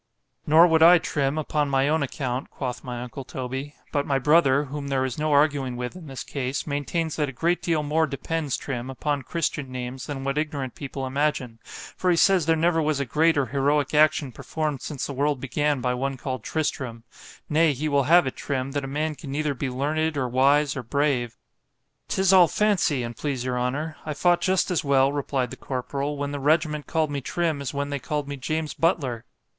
——Nor 0.47 0.65
would 0.65 0.81
I, 0.81 0.97
Trim, 0.97 1.37
upon 1.37 1.69
my 1.69 1.87
own 1.87 2.01
account, 2.01 2.49
quoth 2.49 2.83
my 2.83 3.03
uncle 3.03 3.23
Toby——but 3.23 4.03
my 4.07 4.17
brother, 4.17 4.63
whom 4.63 4.87
there 4.87 5.05
is 5.05 5.19
no 5.19 5.31
arguing 5.31 5.75
with 5.77 5.95
in 5.95 6.07
this 6.07 6.23
case—maintains 6.23 7.17
that 7.17 7.29
a 7.29 7.31
great 7.31 7.61
deal 7.61 7.83
more 7.83 8.07
depends, 8.07 8.57
Trim, 8.57 8.89
upon 8.89 9.21
christian 9.21 9.71
names, 9.71 10.07
than 10.07 10.23
what 10.23 10.39
ignorant 10.39 10.73
people 10.73 11.05
imagine——for 11.05 12.09
he 12.09 12.17
says 12.17 12.47
there 12.47 12.55
never 12.55 12.81
was 12.81 12.99
a 12.99 13.05
great 13.05 13.37
or 13.37 13.45
heroic 13.45 13.93
action 13.93 14.31
performed 14.31 14.81
since 14.81 15.05
the 15.05 15.13
world 15.13 15.39
began 15.39 15.81
by 15.81 15.93
one 15.93 16.17
called 16.17 16.41
Tristram—nay, 16.41 17.73
he 17.73 17.87
will 17.87 18.05
have 18.05 18.25
it, 18.25 18.35
Trim, 18.35 18.71
that 18.71 18.83
a 18.83 18.87
man 18.87 19.13
can 19.13 19.29
neither 19.29 19.53
be 19.53 19.69
learned, 19.69 20.17
or 20.17 20.27
wise, 20.27 20.75
or 20.75 20.81
brave.——'Tis 20.81 22.33
all 22.33 22.47
fancy, 22.47 23.03
an' 23.03 23.13
please 23.13 23.45
your 23.45 23.59
honour—I 23.59 24.15
fought 24.15 24.41
just 24.41 24.71
as 24.71 24.83
well, 24.83 25.11
replied 25.13 25.51
the 25.51 25.57
corporal, 25.57 26.17
when 26.17 26.31
the 26.31 26.39
regiment 26.39 26.87
called 26.87 27.11
me 27.11 27.21
Trim, 27.21 27.61
as 27.61 27.71
when 27.71 27.91
they 27.91 27.99
called 27.99 28.27
me 28.27 28.35
_James 28.35 28.75
Butler. 28.75 29.25